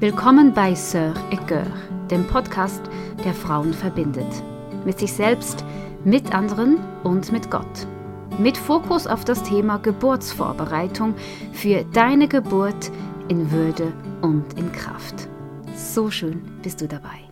[0.00, 2.80] Willkommen bei Sœur et dem Podcast,
[3.22, 4.42] der Frauen verbindet.
[4.86, 5.62] Mit sich selbst,
[6.06, 7.86] mit anderen und mit Gott.
[8.38, 11.14] Mit Fokus auf das Thema Geburtsvorbereitung
[11.52, 12.90] für deine Geburt
[13.28, 13.92] in Würde
[14.22, 15.28] und in Kraft.
[15.76, 17.28] So schön bist du dabei.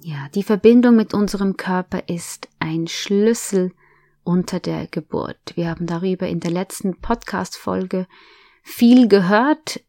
[0.00, 3.72] Ja, die Verbindung mit unserem Körper ist ein Schlüssel
[4.22, 5.56] unter der Geburt.
[5.56, 8.06] Wir haben darüber in der letzten Podcast-Folge
[8.62, 9.80] viel gehört.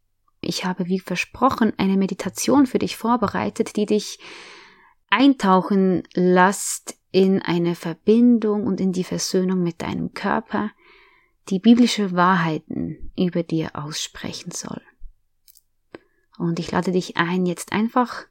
[0.45, 4.19] Ich habe, wie versprochen, eine Meditation für dich vorbereitet, die dich
[5.09, 10.71] eintauchen lässt in eine Verbindung und in die Versöhnung mit deinem Körper,
[11.49, 14.81] die biblische Wahrheiten über dir aussprechen soll.
[16.37, 18.25] Und ich lade dich ein, jetzt einfach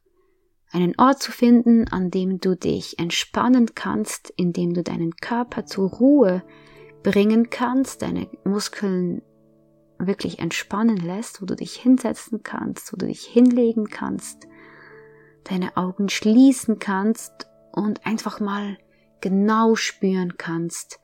[0.72, 5.64] einen Ort zu finden, an dem du dich entspannen kannst, in dem du deinen Körper
[5.64, 6.42] zur Ruhe
[7.02, 9.22] bringen kannst, deine Muskeln
[9.98, 14.46] wirklich entspannen lässt, wo du dich hinsetzen kannst, wo du dich hinlegen kannst,
[15.44, 18.78] deine Augen schließen kannst und einfach mal
[19.20, 21.00] genau spüren kannst,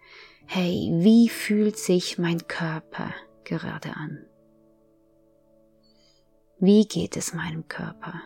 [0.46, 4.26] hey, wie fühlt sich mein Körper gerade an?
[6.58, 8.20] Wie geht es meinem Körper?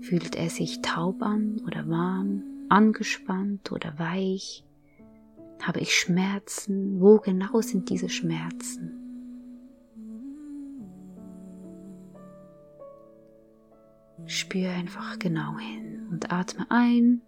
[0.00, 4.64] Fühlt er sich taub an oder warm, angespannt oder weich?
[5.62, 7.00] Habe ich Schmerzen?
[7.00, 8.96] Wo genau sind diese Schmerzen?
[14.26, 17.22] Spür einfach genau hin und atme ein,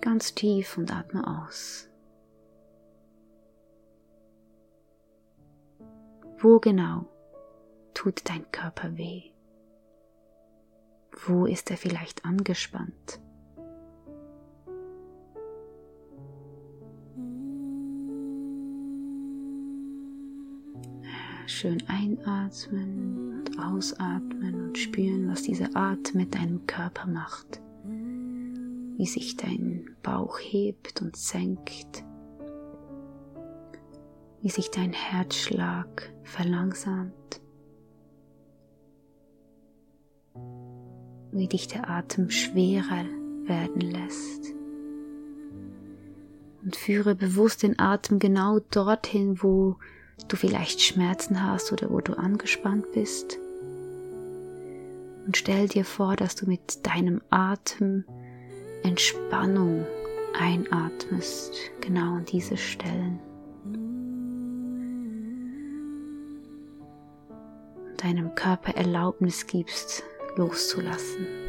[0.00, 1.88] ganz tief und atme aus.
[6.38, 7.06] Wo genau
[7.94, 9.22] tut dein Körper weh?
[11.26, 13.20] Wo ist er vielleicht angespannt?
[21.48, 27.60] Schön einatmen und ausatmen und spüren, was dieser Atem mit deinem Körper macht.
[28.96, 32.04] Wie sich dein Bauch hebt und senkt.
[34.42, 37.40] Wie sich dein Herzschlag verlangsamt.
[41.32, 43.04] Wie dich der Atem schwerer
[43.44, 44.54] werden lässt.
[46.62, 49.76] Und führe bewusst den Atem genau dorthin, wo
[50.28, 53.38] du vielleicht Schmerzen hast oder wo du angespannt bist.
[55.26, 58.04] Und stell dir vor, dass du mit deinem Atem
[58.82, 59.84] Entspannung
[60.38, 63.18] einatmest, genau an diese Stellen.
[67.96, 70.04] Deinem Körper Erlaubnis gibst,
[70.36, 71.45] loszulassen.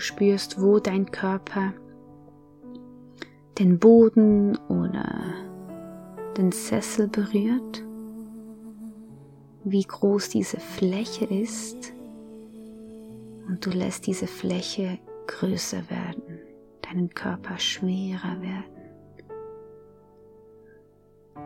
[0.00, 1.72] Spürst, wo dein Körper
[3.58, 5.34] den Boden oder
[6.36, 7.82] den Sessel berührt,
[9.64, 11.92] wie groß diese Fläche ist
[13.48, 16.40] und du lässt diese Fläche größer werden,
[16.82, 18.64] deinen Körper schwerer werden.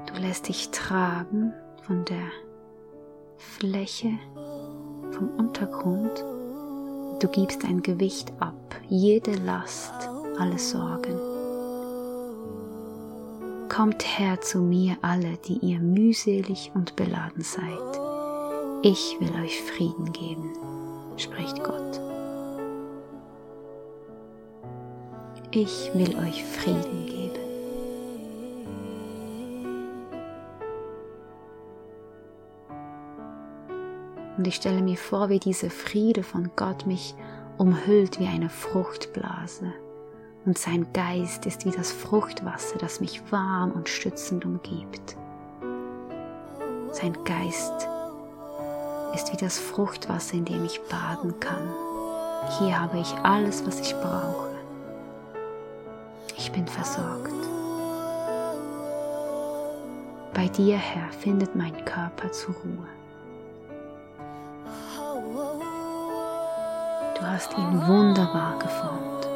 [0.06, 2.30] Du lässt dich tragen von der
[3.36, 4.10] Fläche,
[5.10, 6.24] vom Untergrund
[7.20, 8.54] Du gibst dein Gewicht ab,
[8.88, 9.92] jede Last,
[10.38, 11.18] alle Sorgen.
[13.68, 18.00] Kommt her zu mir alle, die ihr mühselig und beladen seid.
[18.82, 20.52] Ich will euch Frieden geben,
[21.16, 22.00] spricht Gott.
[25.50, 27.47] Ich will euch Frieden geben.
[34.38, 37.16] Und ich stelle mir vor, wie dieser Friede von Gott mich
[37.58, 39.72] umhüllt wie eine Fruchtblase.
[40.46, 45.16] Und sein Geist ist wie das Fruchtwasser, das mich warm und stützend umgibt.
[46.92, 47.88] Sein Geist
[49.12, 51.74] ist wie das Fruchtwasser, in dem ich baden kann.
[52.60, 54.50] Hier habe ich alles, was ich brauche.
[56.36, 57.32] Ich bin versorgt.
[60.32, 62.97] Bei dir, Herr, findet mein Körper zur Ruhe.
[67.18, 69.26] Du hast ihn wunderbar geformt.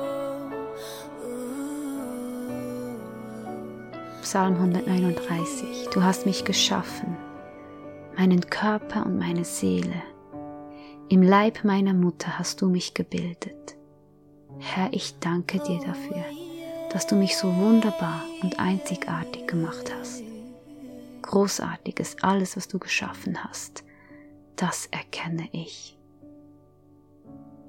[4.22, 5.88] Psalm 139.
[5.92, 7.16] Du hast mich geschaffen,
[8.16, 10.00] meinen Körper und meine Seele.
[11.08, 13.76] Im Leib meiner Mutter hast du mich gebildet.
[14.60, 16.24] Herr, ich danke dir dafür,
[16.92, 20.22] dass du mich so wunderbar und einzigartig gemacht hast.
[21.22, 23.82] Großartig ist alles, was du geschaffen hast.
[24.54, 25.98] Das erkenne ich.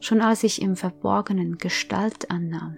[0.03, 2.77] Schon als ich im Verborgenen Gestalt annahm,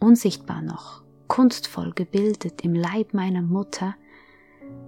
[0.00, 3.94] unsichtbar noch, kunstvoll gebildet im Leib meiner Mutter,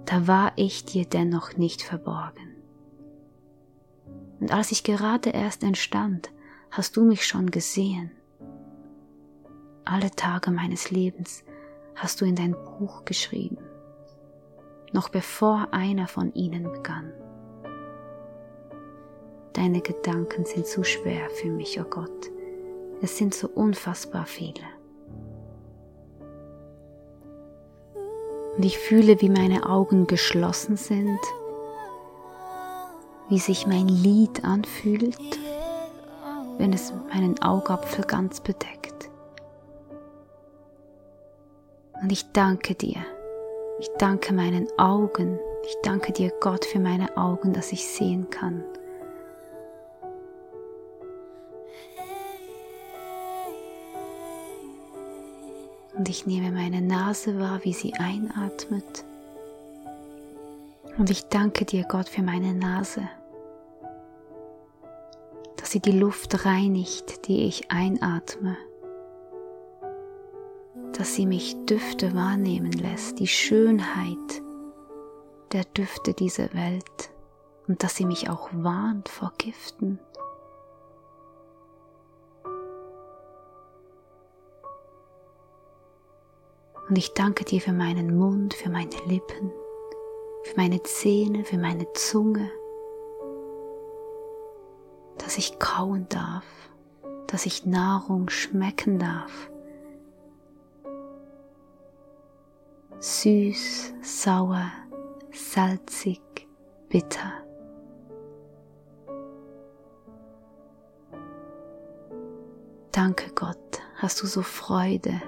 [0.07, 2.57] da war ich dir dennoch nicht verborgen.
[4.41, 6.31] Und als ich gerade erst entstand,
[6.71, 8.11] hast du mich schon gesehen.
[9.85, 11.45] Alle Tage meines Lebens
[11.95, 13.59] hast du in dein Buch geschrieben,
[14.95, 17.13] noch bevor einer von ihnen begann.
[19.61, 22.31] Deine Gedanken sind zu schwer für mich, oh Gott.
[23.03, 24.65] Es sind so unfassbar viele.
[28.57, 31.19] Und ich fühle, wie meine Augen geschlossen sind,
[33.29, 35.19] wie sich mein Lied anfühlt,
[36.57, 39.11] wenn es meinen Augapfel ganz bedeckt.
[42.01, 43.05] Und ich danke dir.
[43.79, 45.39] Ich danke meinen Augen.
[45.67, 48.65] Ich danke dir, Gott, für meine Augen, dass ich sehen kann.
[56.01, 59.05] Und ich nehme meine Nase wahr, wie sie einatmet.
[60.97, 63.07] Und ich danke dir, Gott, für meine Nase,
[65.59, 68.57] dass sie die Luft reinigt, die ich einatme,
[70.97, 74.17] dass sie mich Düfte wahrnehmen lässt, die Schönheit
[75.53, 77.11] der Düfte dieser Welt
[77.69, 79.99] und dass sie mich auch warnt vor Giften
[86.91, 89.53] Und ich danke dir für meinen Mund, für meine Lippen,
[90.43, 92.51] für meine Zähne, für meine Zunge,
[95.17, 96.45] dass ich kauen darf,
[97.29, 99.53] dass ich Nahrung schmecken darf.
[102.99, 104.73] Süß, sauer,
[105.31, 106.21] salzig,
[106.89, 107.33] bitter.
[112.91, 115.23] Danke Gott, hast du so Freude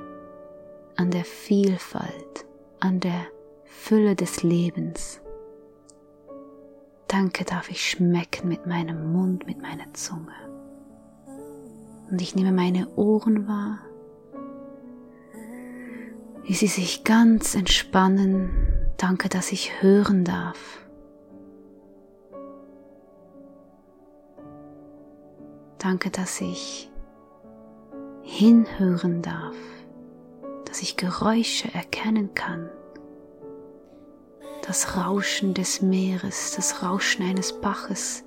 [0.97, 2.47] an der Vielfalt,
[2.81, 3.27] an der
[3.65, 5.21] Fülle des Lebens.
[7.09, 10.33] Danke darf ich schmecken mit meinem Mund, mit meiner Zunge.
[12.11, 13.79] Und ich nehme meine Ohren wahr,
[16.45, 18.51] wie sie sich ganz entspannen.
[18.97, 20.81] Danke, dass ich hören darf.
[25.79, 26.89] Danke, dass ich
[28.23, 29.57] hinhören darf
[30.73, 32.71] dass ich Geräusche erkennen kann.
[34.67, 38.25] Das Rauschen des Meeres, das Rauschen eines Baches,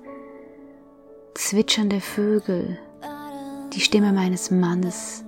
[1.34, 2.78] zwitschernde Vögel,
[3.72, 5.24] die Stimme meines Mannes,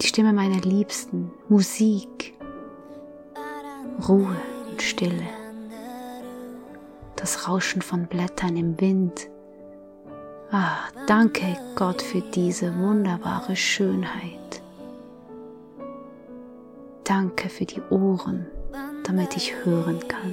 [0.00, 2.32] die Stimme meiner Liebsten, Musik,
[4.08, 4.34] Ruhe
[4.70, 5.28] und Stille,
[7.16, 9.28] das Rauschen von Blättern im Wind.
[10.50, 14.43] Ah, danke Gott für diese wunderbare Schönheit.
[17.04, 18.46] Danke für die Ohren,
[19.04, 20.32] damit ich hören kann.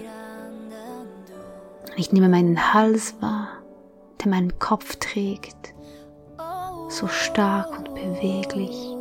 [1.97, 3.49] Ich nehme meinen Hals wahr,
[4.23, 5.73] der meinen Kopf trägt,
[6.87, 8.95] so stark und beweglich.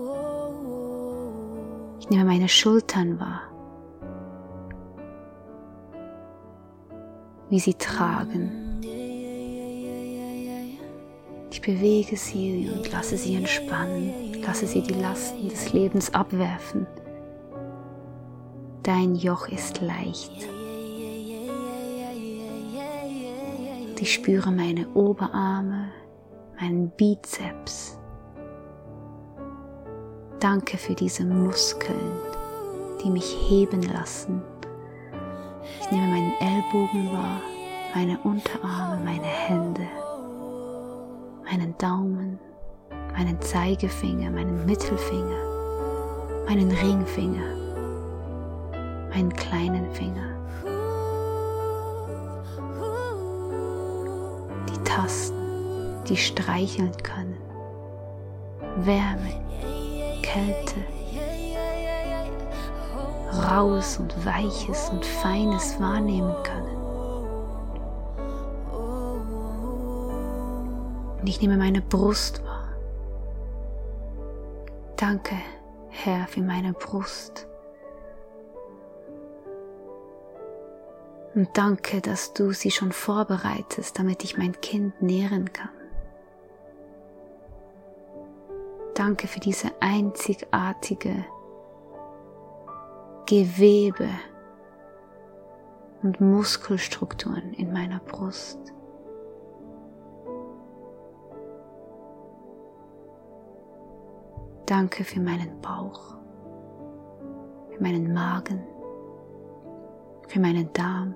[2.01, 3.43] Ich nehme meine Schultern wahr,
[7.51, 8.81] wie sie tragen.
[11.53, 16.89] Ich bewege sie und lasse sie entspannen, lasse sie die Lasten des Lebens abwerfen
[18.83, 20.33] Dein Joch ist leicht.
[24.01, 25.91] Ich spüre meine Oberarme,
[26.59, 27.99] meinen Bizeps.
[30.41, 32.11] Danke für diese Muskeln,
[33.05, 34.41] die mich heben lassen.
[35.83, 37.43] Ich nehme meinen Ellbogen wahr,
[37.95, 39.87] meine Unterarme, meine Hände,
[41.45, 42.39] meinen Daumen,
[43.13, 47.60] meinen Zeigefinger, meinen Mittelfinger, meinen Ringfinger
[49.11, 50.37] meinen kleinen Finger.
[54.69, 57.37] Die Tasten, die streicheln können.
[58.77, 59.33] Wärme,
[60.23, 60.77] Kälte,
[63.33, 66.77] Raues und Weiches und Feines wahrnehmen können.
[71.21, 72.69] Und ich nehme meine Brust wahr.
[74.97, 75.35] Danke,
[75.89, 77.50] Herr, für meine Brust.
[81.35, 85.71] Und danke, dass du sie schon vorbereitest, damit ich mein Kind nähren kann.
[88.95, 91.25] Danke für diese einzigartige
[93.27, 94.09] Gewebe
[96.03, 98.59] und Muskelstrukturen in meiner Brust.
[104.67, 106.17] Danke für meinen Bauch,
[107.71, 108.63] für meinen Magen,
[110.29, 111.15] für meinen Darm,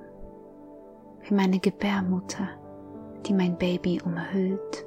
[1.25, 2.49] für meine Gebärmutter,
[3.25, 4.85] die mein Baby umhüllt,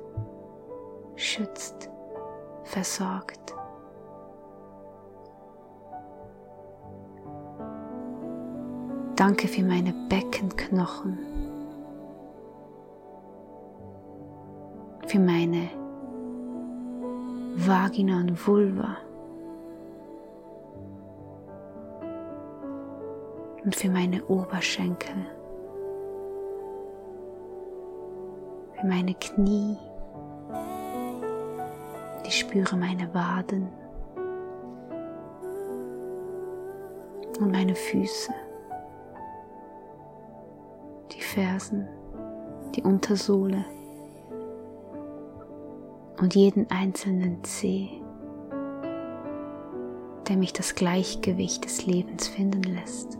[1.15, 1.89] schützt,
[2.63, 3.55] versorgt.
[9.15, 11.17] Danke für meine Beckenknochen,
[15.07, 15.69] für meine
[17.55, 18.97] Vagina und Vulva
[23.65, 25.15] und für meine Oberschenkel,
[28.87, 29.77] meine Knie.
[32.25, 33.69] Ich spüre meine Waden
[37.39, 38.33] und meine Füße,
[41.11, 41.87] die Fersen,
[42.75, 43.63] die Untersohle
[46.19, 48.01] und jeden einzelnen Zeh,
[50.27, 53.17] der mich das Gleichgewicht des Lebens finden lässt,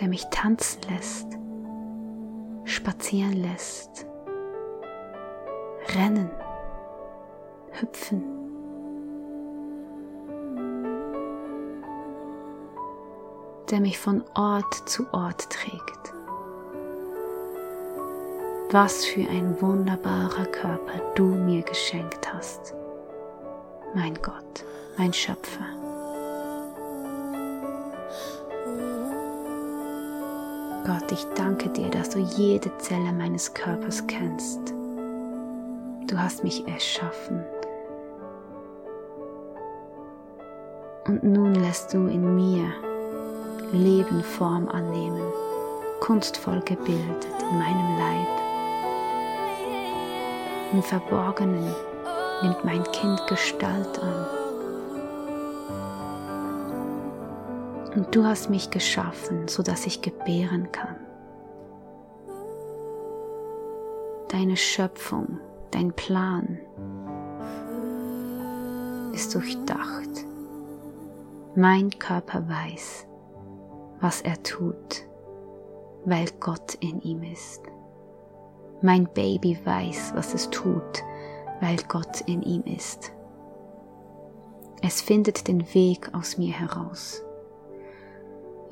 [0.00, 1.41] der mich tanzen lässt,
[2.64, 4.06] spazieren lässt,
[5.94, 6.30] rennen,
[7.72, 8.42] hüpfen.
[13.72, 16.12] der mich von Ort zu Ort trägt.
[18.70, 22.74] Was für ein wunderbarer Körper du mir geschenkt hast,
[23.94, 24.64] mein Gott,
[24.98, 25.91] mein Schöpfer.
[30.84, 34.58] Gott, ich danke dir, dass du jede Zelle meines Körpers kennst.
[36.08, 37.44] Du hast mich erschaffen.
[41.06, 42.64] Und nun lässt du in mir
[43.72, 45.22] Leben Form annehmen,
[46.00, 48.28] kunstvoll gebildet in meinem Leib.
[50.72, 51.72] Im Verborgenen
[52.42, 54.41] nimmt mein Kind Gestalt an.
[57.94, 60.96] Und du hast mich geschaffen, so dass ich gebären kann.
[64.28, 65.38] Deine Schöpfung,
[65.70, 66.58] dein Plan
[69.12, 70.08] ist durchdacht.
[71.54, 73.06] Mein Körper weiß,
[74.00, 75.04] was er tut,
[76.06, 77.60] weil Gott in ihm ist.
[78.80, 81.02] Mein Baby weiß, was es tut,
[81.60, 83.12] weil Gott in ihm ist.
[84.80, 87.22] Es findet den Weg aus mir heraus.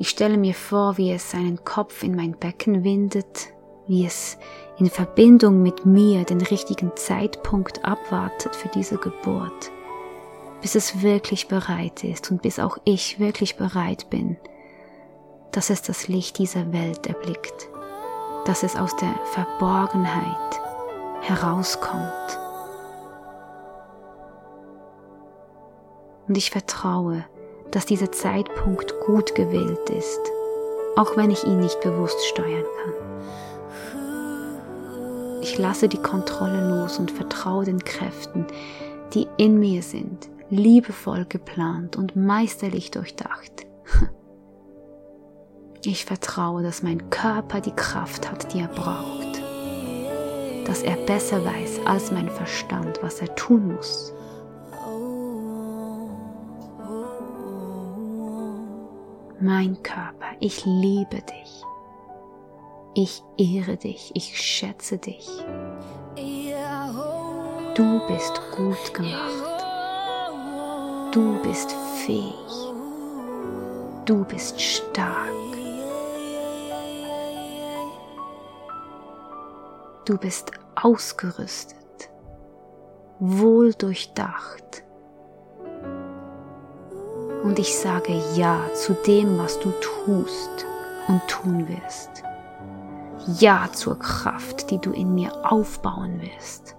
[0.00, 3.52] Ich stelle mir vor, wie es seinen Kopf in mein Becken windet,
[3.86, 4.36] wie es
[4.78, 9.70] in Verbindung mit mir den richtigen Zeitpunkt abwartet für diese Geburt,
[10.60, 14.36] bis es wirklich bereit ist und bis auch ich wirklich bereit bin,
[15.52, 17.68] dass es das Licht dieser Welt erblickt
[18.44, 20.60] dass es aus der Verborgenheit
[21.20, 22.38] herauskommt.
[26.26, 27.24] Und ich vertraue,
[27.70, 30.20] dass dieser Zeitpunkt gut gewählt ist,
[30.96, 32.94] auch wenn ich ihn nicht bewusst steuern kann.
[35.42, 38.46] Ich lasse die Kontrolle los und vertraue den Kräften,
[39.14, 43.66] die in mir sind, liebevoll geplant und meisterlich durchdacht.
[45.82, 49.40] Ich vertraue, dass mein Körper die Kraft hat, die er braucht.
[50.66, 54.12] Dass er besser weiß als mein Verstand, was er tun muss.
[59.42, 61.64] Mein Körper, ich liebe dich.
[62.92, 65.26] Ich ehre dich, ich schätze dich.
[67.74, 69.64] Du bist gut gemacht.
[71.12, 72.34] Du bist fähig.
[74.04, 75.30] Du bist stark.
[80.04, 82.10] Du bist ausgerüstet,
[83.20, 84.79] wohl durchdacht.
[87.42, 90.66] Und ich sage Ja zu dem, was du tust
[91.08, 92.22] und tun wirst.
[93.38, 96.76] Ja zur Kraft, die du in mir aufbauen wirst.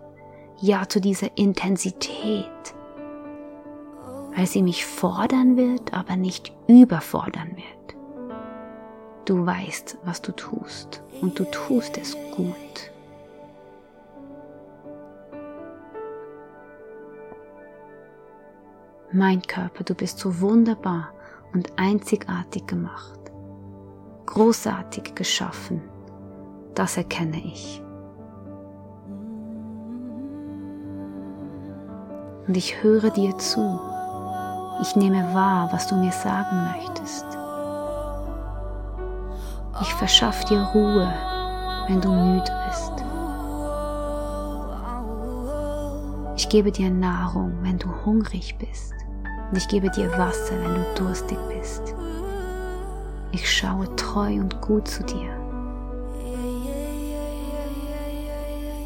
[0.60, 2.46] Ja zu dieser Intensität,
[4.36, 7.96] weil sie mich fordern wird, aber nicht überfordern wird.
[9.26, 12.91] Du weißt, was du tust und du tust es gut.
[19.14, 21.10] Mein Körper, du bist so wunderbar
[21.54, 23.20] und einzigartig gemacht,
[24.26, 25.82] großartig geschaffen,
[26.76, 27.84] das erkenne ich.
[32.48, 33.82] Und ich höre dir zu.
[34.82, 37.26] Ich nehme wahr, was du mir sagen möchtest.
[39.82, 41.14] Ich verschaff dir Ruhe,
[41.88, 42.94] wenn du müde bist.
[46.38, 48.94] Ich gebe dir Nahrung, wenn du hungrig bist.
[49.52, 51.94] Und ich gebe dir Wasser, wenn du durstig bist.
[53.34, 55.30] Ich schaue treu und gut zu dir.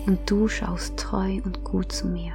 [0.08, 2.34] Und du schaust treu und gut zu mir.